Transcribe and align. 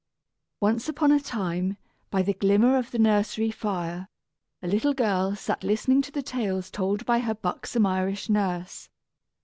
_Once 0.59 0.89
upon 0.89 1.11
a 1.11 1.19
time, 1.19 1.77
by 2.09 2.23
the 2.23 2.33
glimmer 2.33 2.75
of 2.75 2.89
the 2.89 2.97
nursery 2.97 3.51
fire, 3.51 4.09
a 4.63 4.67
little 4.67 4.95
girl 4.95 5.35
sat 5.35 5.63
listening 5.63 6.01
to 6.01 6.11
the 6.11 6.23
tales 6.23 6.71
told 6.71 7.05
by 7.05 7.19
her 7.19 7.35
buxom 7.35 7.85
Irish 7.85 8.27
nurse. 8.27 8.89